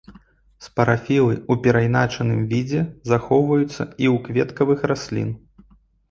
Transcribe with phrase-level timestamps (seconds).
[0.67, 5.29] Спарафілы ў перайначаным відзе захоўваюцца і ў кветкавых раслін.